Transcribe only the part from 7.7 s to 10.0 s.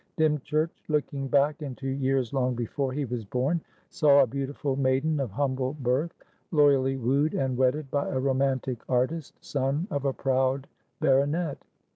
by a romantic artist, son